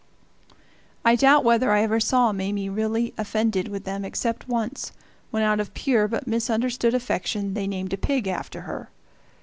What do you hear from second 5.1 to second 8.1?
when, out of pure but misunderstood affection, they named a